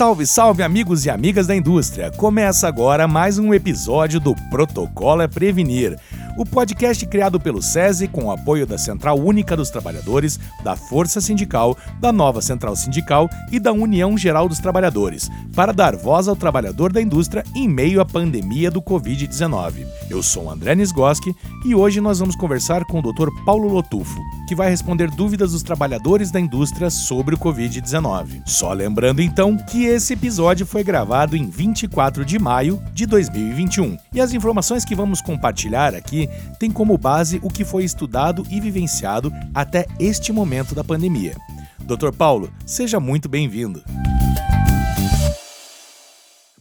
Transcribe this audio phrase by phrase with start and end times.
[0.00, 2.10] Salve, salve, amigos e amigas da indústria!
[2.10, 5.98] Começa agora mais um episódio do Protocolo é Prevenir
[6.36, 11.20] o podcast criado pelo SESI com o apoio da Central Única dos Trabalhadores, da Força
[11.20, 16.36] Sindical, da Nova Central Sindical e da União Geral dos Trabalhadores, para dar voz ao
[16.36, 19.86] trabalhador da indústria em meio à pandemia do Covid-19.
[20.08, 23.28] Eu sou André Nisgoski e hoje nós vamos conversar com o Dr.
[23.44, 28.42] Paulo Lotufo, que vai responder dúvidas dos trabalhadores da indústria sobre o Covid-19.
[28.46, 34.20] Só lembrando então que esse episódio foi gravado em 24 de maio de 2021 e
[34.20, 39.32] as informações que vamos compartilhar aqui tem como base o que foi estudado e vivenciado
[39.54, 41.36] até este momento da pandemia.
[41.80, 42.12] Dr.
[42.16, 43.82] Paulo, seja muito bem-vindo.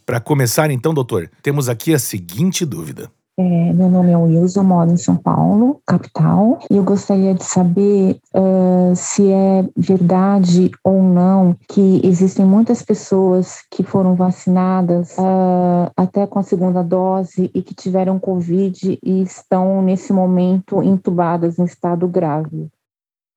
[0.06, 3.12] Para começar, então, doutor, temos aqui a seguinte dúvida.
[3.40, 8.18] É, meu nome é Wilson, moro em São Paulo, capital, e eu gostaria de saber
[8.36, 16.28] uh, se é verdade ou não que existem muitas pessoas que foram vacinadas uh, até
[16.28, 22.10] com a segunda dose e que tiveram Covid e estão, nesse momento, entubadas em estado
[22.10, 22.68] grave.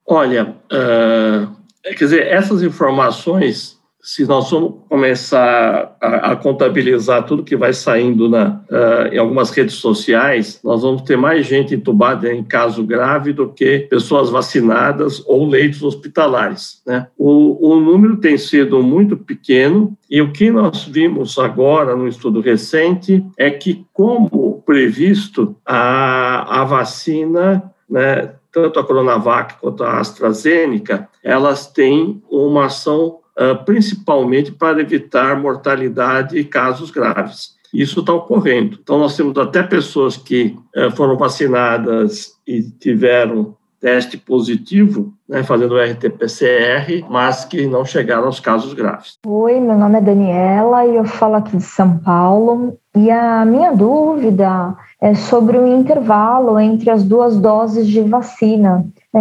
[0.04, 1.48] Olha, uh,
[1.84, 8.28] quer dizer, essas informações se nós vamos começar a, a contabilizar tudo que vai saindo
[8.28, 13.32] na, uh, em algumas redes sociais, nós vamos ter mais gente entubada em caso grave
[13.32, 16.82] do que pessoas vacinadas ou leitos hospitalares.
[16.84, 17.06] Né?
[17.16, 22.40] O, o número tem sido muito pequeno e o que nós vimos agora no estudo
[22.40, 31.08] recente é que, como previsto, a, a vacina né, tanto a Coronavac quanto a AstraZeneca,
[31.22, 33.21] elas têm uma ação
[33.64, 37.56] principalmente para evitar mortalidade e casos graves.
[37.72, 38.78] Isso está ocorrendo.
[38.82, 45.74] Então, nós temos até pessoas que eh, foram vacinadas e tiveram teste positivo, né, fazendo
[45.74, 49.18] o RT-PCR, mas que não chegaram aos casos graves.
[49.26, 52.78] Oi, meu nome é Daniela e eu falo aqui de São Paulo.
[52.94, 58.84] E a minha dúvida é sobre o intervalo entre as duas doses de vacina.
[59.14, 59.18] É,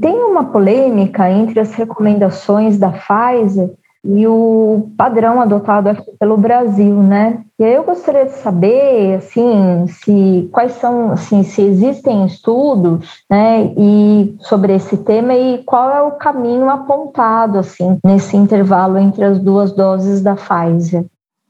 [0.00, 3.70] tem uma polêmica entre as recomendações da Pfizer
[4.04, 7.42] e o padrão adotado aqui pelo Brasil, né?
[7.58, 13.72] E aí eu gostaria de saber, assim, se quais são, assim, se existem estudos, né,
[13.76, 19.40] e sobre esse tema e qual é o caminho apontado, assim, nesse intervalo entre as
[19.40, 21.04] duas doses da Pfizer.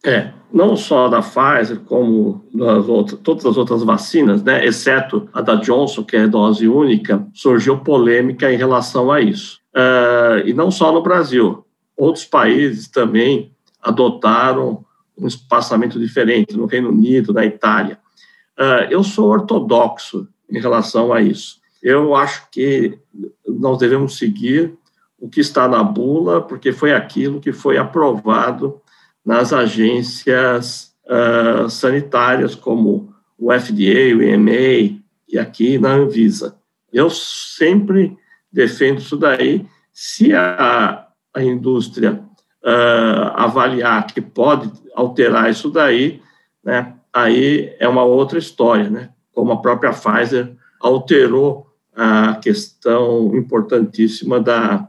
[0.04, 5.40] É, não só da Pfizer, como das outras, todas as outras vacinas, né, exceto a
[5.40, 9.60] da Johnson, que é dose única, surgiu polêmica em relação a isso.
[9.74, 11.64] Uh, e não só no Brasil,
[11.96, 14.84] outros países também adotaram
[15.16, 17.98] um espaçamento diferente, no Reino Unido, na Itália.
[18.58, 21.58] Uh, eu sou ortodoxo em relação a isso.
[21.82, 22.98] Eu acho que
[23.46, 24.74] nós devemos seguir
[25.20, 28.80] o que está na bula, porque foi aquilo que foi aprovado
[29.28, 36.56] nas agências uh, sanitárias, como o FDA, o EMA e aqui na Anvisa.
[36.90, 38.16] Eu sempre
[38.50, 39.66] defendo isso daí.
[39.92, 42.24] Se a, a indústria
[42.64, 46.22] uh, avaliar que pode alterar isso daí,
[46.64, 49.10] né, aí é uma outra história, né?
[49.34, 54.88] Como a própria Pfizer alterou a questão importantíssima da,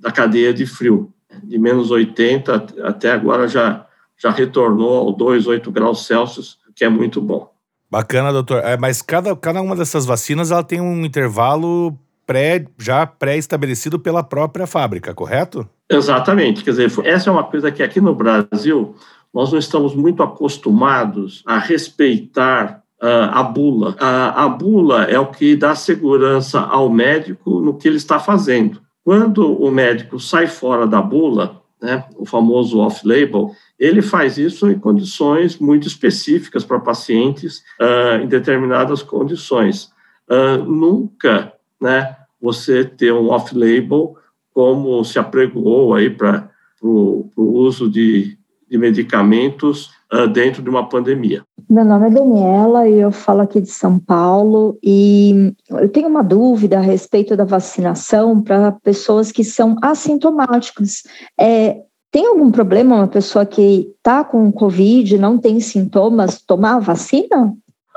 [0.00, 3.86] da cadeia de frio de menos 80 até agora já,
[4.16, 7.50] já retornou ao 2, 8 graus Celsius, que é muito bom.
[7.90, 8.62] Bacana, doutor.
[8.64, 14.22] É, mas cada, cada uma dessas vacinas ela tem um intervalo pré, já pré-estabelecido pela
[14.22, 15.68] própria fábrica, correto?
[15.88, 16.64] Exatamente.
[16.64, 18.94] Quer dizer, essa é uma coisa que aqui no Brasil
[19.32, 23.90] nós não estamos muito acostumados a respeitar uh, a bula.
[23.90, 28.80] Uh, a bula é o que dá segurança ao médico no que ele está fazendo.
[29.06, 34.76] Quando o médico sai fora da bula, né, o famoso off-label, ele faz isso em
[34.76, 39.92] condições muito específicas para pacientes uh, em determinadas condições.
[40.28, 44.16] Uh, nunca, né, você ter um off-label
[44.52, 46.50] como se apregoou aí para
[46.82, 48.36] o uso de,
[48.68, 51.45] de medicamentos uh, dentro de uma pandemia.
[51.68, 56.22] Meu nome é Daniela e eu falo aqui de São Paulo e eu tenho uma
[56.22, 61.02] dúvida a respeito da vacinação para pessoas que são assintomáticas.
[61.38, 61.78] É,
[62.12, 67.52] tem algum problema uma pessoa que está com Covid, não tem sintomas, tomar a vacina?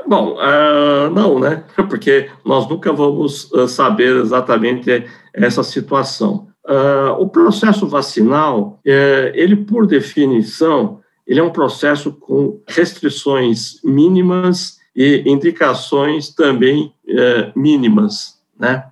[0.07, 1.63] Bom, uh, não, né?
[1.87, 6.47] Porque nós nunca vamos uh, saber exatamente essa situação.
[6.67, 10.98] Uh, o processo vacinal, eh, ele por definição,
[11.29, 18.85] ele é um processo com restrições mínimas e indicações também é, mínimas, né?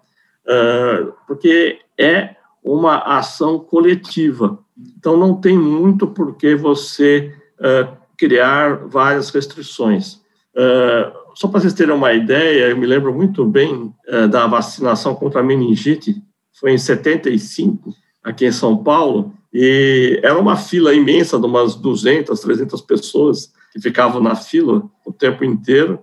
[0.45, 4.59] Uh, porque é uma ação coletiva.
[4.95, 10.21] Então, não tem muito por que você uh, criar várias restrições.
[10.55, 13.93] Uh, só para vocês terem uma ideia, eu me lembro muito bem
[14.31, 16.15] da vacinação contra a meningite,
[16.59, 17.93] foi em 75,
[18.23, 23.81] aqui em São Paulo, e era uma fila imensa de umas 200, 300 pessoas que
[23.81, 25.99] ficavam na fila o tempo inteiro,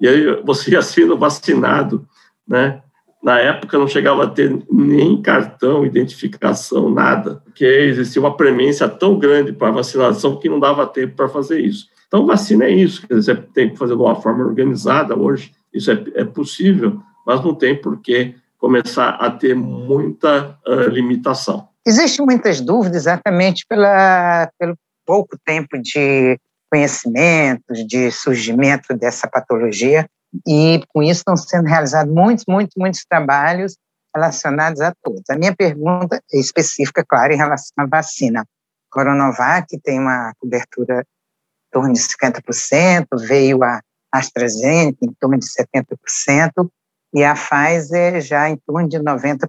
[0.00, 2.06] e aí você ia sendo vacinado,
[2.46, 2.82] né?
[3.22, 9.16] Na época não chegava a ter nem cartão, identificação, nada, porque existia uma premência tão
[9.16, 11.86] grande para a vacinação que não dava tempo para fazer isso.
[12.08, 15.90] Então, vacina é isso, quer dizer, tem que fazer de uma forma organizada hoje, isso
[15.90, 21.68] é, é possível, mas não tem por que começar a ter muita uh, limitação.
[21.86, 26.38] Existem muitas dúvidas exatamente pela, pelo pouco tempo de
[26.70, 30.08] conhecimento, de surgimento dessa patologia,
[30.46, 33.76] e com isso estão sendo realizados muitos, muitos, muitos trabalhos
[34.14, 35.22] relacionados a todos.
[35.28, 38.44] A minha pergunta é específica, claro, em relação à vacina.
[38.90, 43.80] Coronavac tem uma cobertura em torno de 50%, veio a
[44.12, 46.68] AstraZeneca em torno de 70%,
[47.14, 49.48] e a Pfizer já em torno de 90%.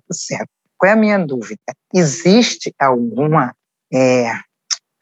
[0.84, 1.62] Qual é a minha dúvida?
[1.94, 3.56] Existe alguma
[3.90, 4.34] é,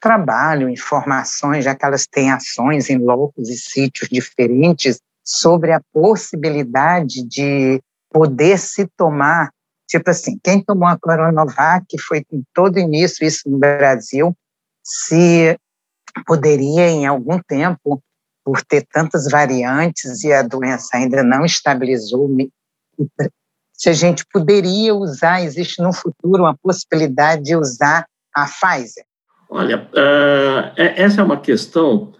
[0.00, 7.24] trabalho, informações, já que elas têm ações em locos e sítios diferentes, sobre a possibilidade
[7.24, 9.50] de poder se tomar,
[9.88, 14.32] tipo assim, quem tomou a Coronavac foi em todo início isso no Brasil,
[14.84, 15.58] se
[16.24, 18.00] poderia em algum tempo,
[18.44, 22.28] por ter tantas variantes e a doença ainda não estabilizou,
[23.72, 29.04] se a gente poderia usar, existe no futuro uma possibilidade de usar a Pfizer?
[29.50, 32.12] Olha, uh, essa é uma questão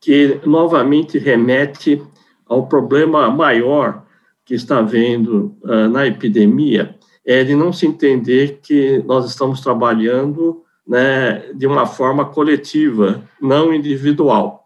[0.00, 2.02] que novamente remete
[2.46, 4.04] ao problema maior
[4.44, 10.64] que está havendo uh, na epidemia, é de não se entender que nós estamos trabalhando
[10.86, 14.64] né, de uma forma coletiva, não individual.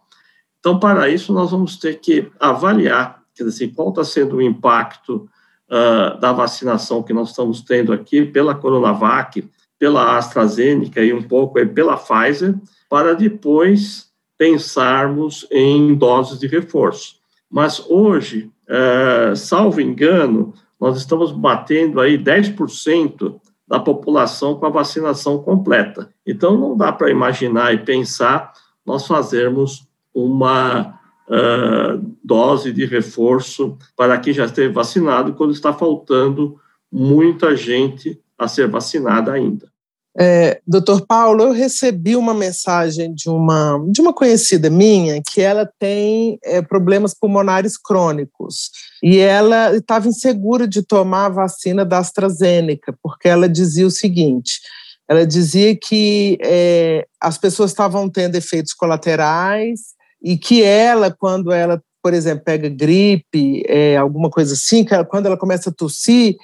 [0.61, 5.29] Então, para isso, nós vamos ter que avaliar quer dizer, qual está sendo o impacto
[5.75, 9.45] uh, da vacinação que nós estamos tendo aqui pela Coronavac,
[9.79, 12.55] pela AstraZeneca e um pouco aí pela Pfizer,
[12.89, 17.17] para depois pensarmos em doses de reforço.
[17.51, 25.39] Mas hoje, é, salvo engano, nós estamos batendo aí 10% da população com a vacinação
[25.39, 26.11] completa.
[26.27, 28.53] Então, não dá para imaginar e pensar
[28.85, 36.59] nós fazermos uma uh, dose de reforço para quem já esteve vacinado, quando está faltando
[36.91, 39.73] muita gente a ser vacinada ainda.
[40.17, 45.69] É, Doutor Paulo, eu recebi uma mensagem de uma, de uma conhecida minha que ela
[45.79, 48.71] tem é, problemas pulmonares crônicos
[49.03, 54.61] e ela estava insegura de tomar a vacina da AstraZeneca, porque ela dizia o seguinte:
[55.09, 59.95] ela dizia que é, as pessoas estavam tendo efeitos colaterais
[60.25, 65.27] e que ela, quando ela, por exemplo, pega gripe, é, alguma coisa assim, ela, quando
[65.27, 66.37] ela começa a tossir,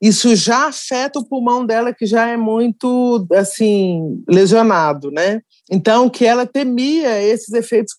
[0.00, 5.40] isso já afeta o pulmão dela, que já é muito, assim, lesionado, né?
[5.70, 7.94] Então, que ela temia esses efeitos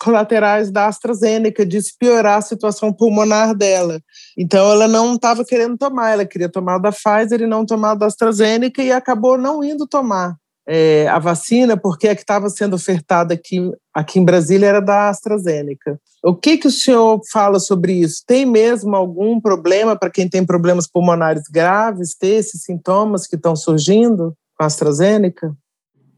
[0.00, 4.00] colaterais da AstraZeneca, de piorar a situação pulmonar dela.
[4.38, 8.06] Então, ela não estava querendo tomar, ela queria tomar da Pfizer e não tomar da
[8.06, 10.36] AstraZeneca e acabou não indo tomar
[10.66, 15.08] é, a vacina, porque a que estava sendo ofertada aqui, aqui em Brasília era da
[15.08, 16.00] AstraZeneca.
[16.22, 18.24] O que, que o senhor fala sobre isso?
[18.26, 23.54] Tem mesmo algum problema para quem tem problemas pulmonares graves ter esses sintomas que estão
[23.54, 25.54] surgindo com a AstraZeneca?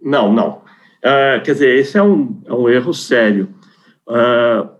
[0.00, 0.62] Não, não.
[0.99, 3.55] Uh, quer dizer, esse é um, é um erro sério.
[4.09, 4.71] Uh,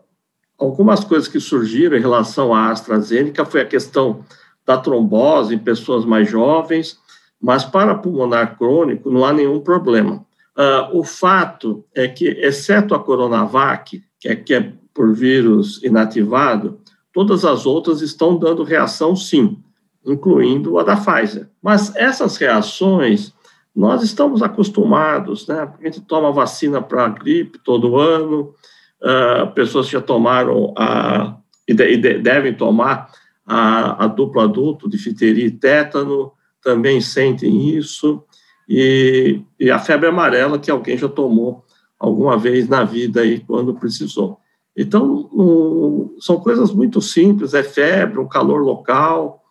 [0.59, 4.25] algumas coisas que surgiram em relação à AstraZeneca foi a questão
[4.67, 6.99] da trombose em pessoas mais jovens,
[7.41, 10.27] mas para pulmonar crônico não há nenhum problema.
[10.57, 16.81] Uh, o fato é que, exceto a Coronavac, que é, que é por vírus inativado,
[17.13, 19.63] todas as outras estão dando reação sim,
[20.05, 21.49] incluindo a da Pfizer.
[21.63, 23.33] Mas essas reações,
[23.75, 25.73] nós estamos acostumados, né?
[25.81, 28.53] A gente toma vacina para gripe todo ano,
[29.01, 31.37] uh, pessoas já tomaram a,
[31.69, 33.09] e, de, e devem tomar
[33.47, 38.23] a, a duplo adulto, difteria e tétano, também sentem isso,
[38.69, 41.65] e, e a febre amarela que alguém já tomou
[41.99, 44.39] alguma vez na vida aí quando precisou.
[44.77, 49.43] Então, um, são coisas muito simples, é febre, um calor local,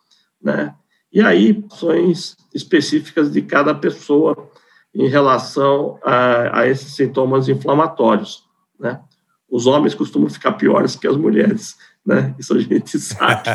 [0.42, 0.74] né?
[1.12, 4.50] E aí, ações específicas de cada pessoa
[4.94, 8.46] em relação a, a esses sintomas inflamatórios,
[8.80, 9.02] né?
[9.50, 11.75] Os homens costumam ficar piores que as mulheres,
[12.06, 12.36] né?
[12.38, 13.50] Isso a gente sabe.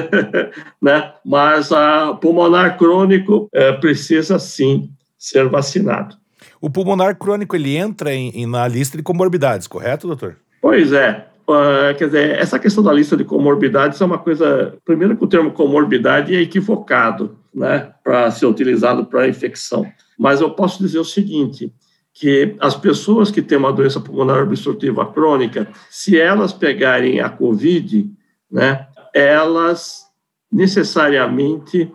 [0.82, 1.12] né?
[1.24, 6.16] Mas a pulmonar crônico é, precisa sim ser vacinado.
[6.60, 10.36] O pulmonar crônico ele entra em, em, na lista de comorbidades, correto, doutor?
[10.60, 11.28] Pois é.
[11.46, 14.74] Uh, quer dizer, essa questão da lista de comorbidades é uma coisa.
[14.82, 19.86] Primeiro, que o termo comorbidade é equivocado, né, para ser utilizado para infecção.
[20.18, 21.70] Mas eu posso dizer o seguinte:
[22.14, 28.08] que as pessoas que têm uma doença pulmonar obstrutiva crônica, se elas pegarem a COVID,
[28.50, 30.04] né, elas
[30.50, 31.92] necessariamente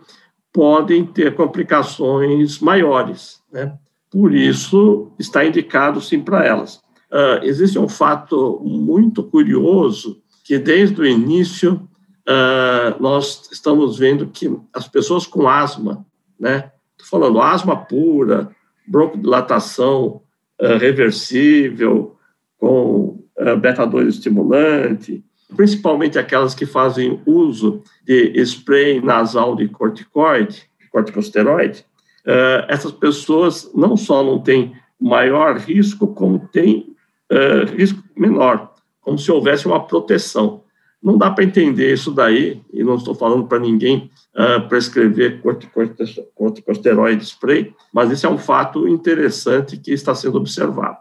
[0.52, 3.72] podem ter complicações maiores, né?
[4.10, 6.76] Por isso, está indicado sim para elas.
[7.10, 11.88] Uh, existe um fato muito curioso que desde o início
[12.28, 16.04] uh, nós estamos vendo que as pessoas com asma,
[16.38, 16.72] né?
[16.98, 18.50] Estou falando asma pura,
[18.86, 20.22] broncodilatação
[20.60, 22.16] uh, reversível,
[22.58, 25.24] com uh, beta-2 estimulante,
[25.56, 31.84] principalmente aquelas que fazem uso de spray nasal de corticoide, corticosteroide,
[32.26, 36.94] uh, essas pessoas não só não têm maior risco, como têm
[37.32, 40.59] uh, risco menor, como se houvesse uma proteção.
[41.02, 45.40] Não dá para entender isso daí, e não estou falando para ninguém uh, prescrever
[46.34, 50.98] corticosteroide spray, mas isso é um fato interessante que está sendo observado.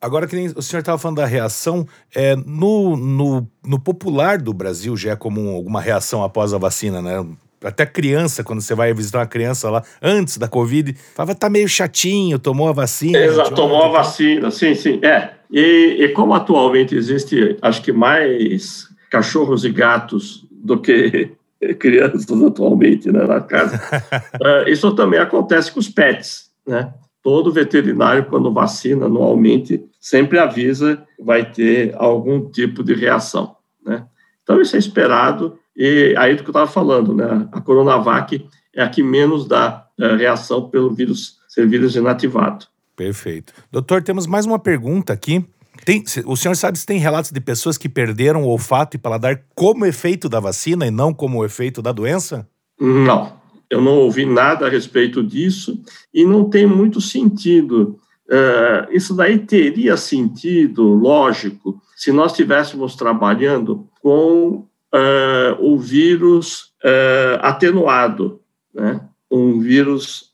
[0.00, 4.54] Agora, que nem o senhor estava falando da reação, é, no, no, no popular do
[4.54, 7.26] Brasil já é comum alguma reação após a vacina, né?
[7.62, 11.68] Até criança, quando você vai visitar uma criança lá, antes da Covid, falava, tá meio
[11.68, 13.18] chatinho, tomou a vacina.
[13.18, 14.98] Exato, tomou a vacina, sim, sim.
[15.02, 21.32] É, e, e como atualmente existe, acho que mais cachorros e gatos do que
[21.78, 23.76] crianças atualmente né, na casa.
[23.76, 26.94] uh, isso também acontece com os pets, né?
[27.22, 34.06] Todo veterinário, quando vacina anualmente, sempre avisa que vai ter algum tipo de reação, né?
[34.42, 37.46] Então, isso é esperado, e aí do que eu estava falando, né?
[37.52, 42.66] A Coronavac é a que menos dá uh, reação pelo vírus ser vírus inativado.
[42.96, 43.52] Perfeito.
[43.72, 45.44] Doutor, temos mais uma pergunta aqui
[45.84, 49.42] tem, o senhor sabe se tem relatos de pessoas que perderam o olfato e paladar
[49.54, 52.46] como efeito da vacina e não como efeito da doença?
[52.78, 53.32] Não,
[53.68, 55.80] eu não ouvi nada a respeito disso
[56.12, 57.98] e não tem muito sentido.
[58.28, 67.38] Uh, isso daí teria sentido, lógico, se nós estivéssemos trabalhando com uh, o vírus uh,
[67.40, 68.40] atenuado,
[68.74, 69.00] né?
[69.30, 70.30] um vírus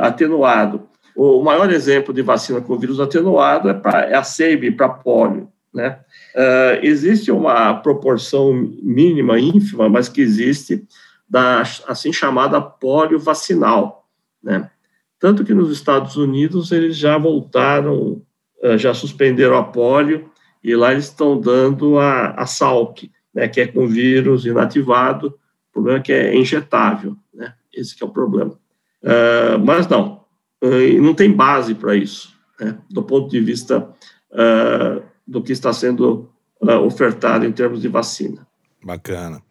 [0.00, 0.82] atenuado.
[1.16, 5.48] O maior exemplo de vacina com vírus atenuado é, pra, é a SEIB para polio.
[5.72, 5.98] Né?
[6.34, 10.86] Uh, existe uma proporção mínima, ínfima, mas que existe,
[11.28, 14.08] da assim chamada polio vacinal.
[14.42, 14.70] Né?
[15.18, 18.22] Tanto que nos Estados Unidos eles já voltaram,
[18.62, 20.30] uh, já suspenderam a polio,
[20.62, 25.28] e lá eles estão dando a, a Salk, né, que é com vírus inativado,
[25.70, 27.52] o problema é que é injetável, né?
[27.72, 28.52] esse é o problema.
[29.02, 30.23] Uh, mas não,
[30.72, 33.88] e não tem base para isso, né, do ponto de vista
[34.32, 36.30] uh, do que está sendo
[36.62, 38.46] uh, ofertado em termos de vacina.
[38.82, 39.42] Bacana.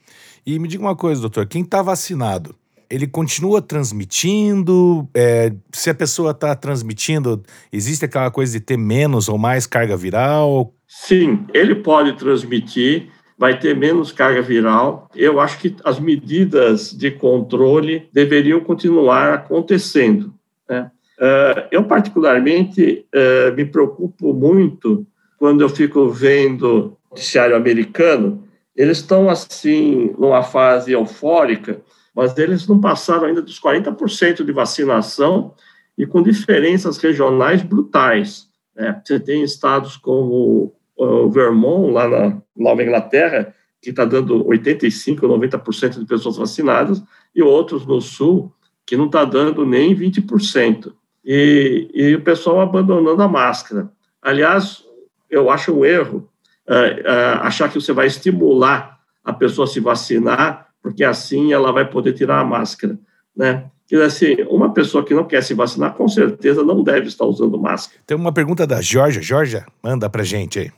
[0.45, 2.55] E me diga uma coisa, doutor, quem está vacinado,
[2.89, 5.07] ele continua transmitindo?
[5.15, 7.41] É, se a pessoa está transmitindo,
[7.71, 10.73] existe aquela coisa de ter menos ou mais carga viral?
[10.87, 15.09] Sim, ele pode transmitir, vai ter menos carga viral.
[15.15, 20.31] Eu acho que as medidas de controle deveriam continuar acontecendo.
[20.69, 20.91] Né?
[21.19, 25.05] Uh, eu, particularmente, uh, me preocupo muito
[25.37, 28.43] quando eu fico vendo noticiário americano.
[28.75, 31.81] Eles estão, assim, numa fase eufórica,
[32.15, 35.53] mas eles não passaram ainda dos 40% de vacinação
[35.97, 38.47] e com diferenças regionais brutais.
[38.75, 38.99] Né?
[39.03, 45.99] Você tem estados como o Vermont, lá na Nova Inglaterra, que está dando 85%, 90%
[45.99, 47.03] de pessoas vacinadas,
[47.35, 48.51] e outros no Sul,
[48.85, 50.93] que não está dando nem 20%
[51.23, 53.89] e, e o pessoal abandonando a máscara.
[54.21, 54.83] Aliás,
[55.29, 56.29] eu acho um erro
[56.67, 61.71] uh, uh, achar que você vai estimular a pessoa a se vacinar, porque assim ela
[61.71, 62.97] vai poder tirar a máscara,
[63.35, 63.65] né?
[63.87, 67.25] Quer dizer, assim, uma pessoa que não quer se vacinar, com certeza não deve estar
[67.25, 68.01] usando máscara.
[68.07, 69.21] Tem uma pergunta da Georgia.
[69.21, 70.71] Georgia, manda pra gente aí.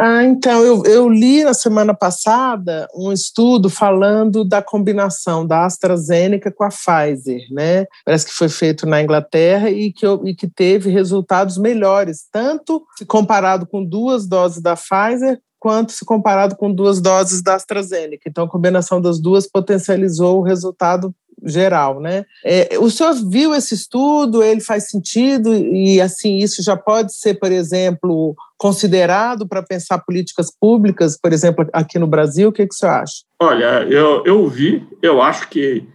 [0.00, 6.52] Ah, então, eu, eu li na semana passada um estudo falando da combinação da AstraZeneca
[6.52, 7.84] com a Pfizer, né?
[8.04, 13.04] Parece que foi feito na Inglaterra e que, e que teve resultados melhores, tanto se
[13.04, 18.22] comparado com duas doses da Pfizer, quanto se comparado com duas doses da AstraZeneca.
[18.28, 21.12] Então, a combinação das duas potencializou o resultado
[21.44, 22.24] geral, né?
[22.44, 24.42] É, o senhor viu esse estudo?
[24.42, 30.50] Ele faz sentido e assim isso já pode ser, por exemplo, considerado para pensar políticas
[30.60, 32.48] públicas, por exemplo, aqui no Brasil?
[32.48, 33.22] O que, que o senhor acha?
[33.40, 35.86] Olha, eu, eu vi, eu acho que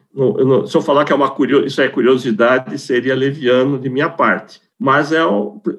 [0.67, 4.62] se eu falar que é uma curiosidade, isso é curiosidade, seria leviano de minha parte.
[4.79, 5.21] Mas é,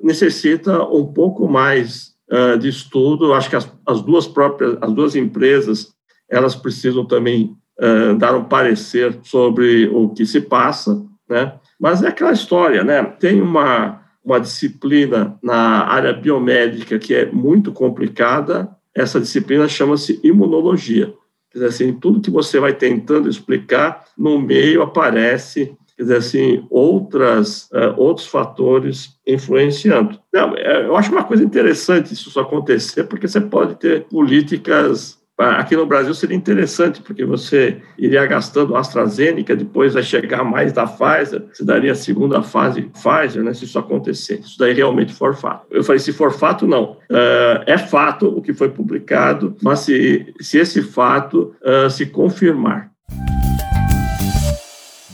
[0.02, 3.32] necessita um pouco mais uh, de estudo.
[3.32, 5.92] Acho que as, as, duas próprias, as duas empresas,
[6.28, 11.54] elas precisam também uh, dar um parecer sobre o que se passa, né?
[11.80, 13.02] Mas é aquela história, né?
[13.02, 18.70] Tem uma uma disciplina na área biomédica que é muito complicada.
[18.94, 21.12] Essa disciplina chama-se imunologia.
[21.50, 26.66] Quer dizer assim, tudo que você vai tentando explicar, no meio aparece quer dizer assim,
[26.70, 30.18] outras, uh, outros fatores influenciando.
[30.32, 35.74] Não, é, eu acho uma coisa interessante isso acontecer, porque você pode ter políticas Aqui
[35.74, 41.44] no Brasil seria interessante, porque você iria gastando AstraZeneca, depois vai chegar mais da Pfizer,
[41.52, 44.38] você daria a segunda fase Pfizer, né, se isso acontecer.
[44.40, 45.66] Isso daí realmente for fato.
[45.70, 46.92] Eu falei, se for fato, não.
[47.10, 52.93] Uh, é fato o que foi publicado, mas se, se esse fato uh, se confirmar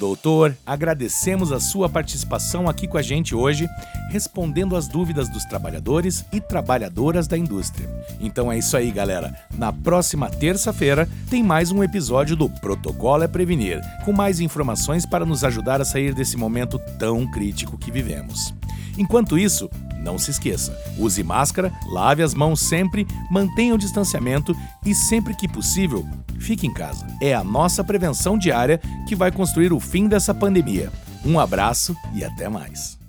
[0.01, 3.69] Doutor, agradecemos a sua participação aqui com a gente hoje,
[4.09, 7.87] respondendo as dúvidas dos trabalhadores e trabalhadoras da indústria.
[8.19, 9.37] Então é isso aí, galera.
[9.59, 15.27] Na próxima terça-feira tem mais um episódio do Protocolo é Prevenir, com mais informações para
[15.27, 18.55] nos ajudar a sair desse momento tão crítico que vivemos.
[18.97, 19.69] Enquanto isso,
[20.01, 25.49] não se esqueça: use máscara, lave as mãos sempre, mantenha o distanciamento e, sempre que
[25.49, 26.07] possível,
[26.39, 27.07] fique em casa.
[27.21, 30.91] É a nossa prevenção diária que vai construir o fim dessa pandemia.
[31.25, 33.00] Um abraço e até mais.